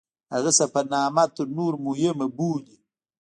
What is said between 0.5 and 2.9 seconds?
سفرنامه تر نورو مهمه بولي.